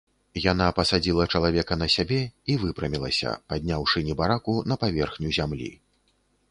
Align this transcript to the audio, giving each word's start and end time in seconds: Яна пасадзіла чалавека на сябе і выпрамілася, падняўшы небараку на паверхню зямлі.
Яна 0.51 0.69
пасадзіла 0.77 1.27
чалавека 1.37 1.77
на 1.81 1.87
сябе 1.97 2.19
і 2.55 2.57
выпрамілася, 2.65 3.35
падняўшы 3.53 4.05
небараку 4.09 4.61
на 4.73 4.81
паверхню 4.87 5.29
зямлі. 5.41 5.71